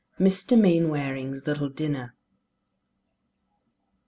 [0.19, 0.59] MR.
[0.59, 2.15] MAINWARING'S LITTLE DINNER.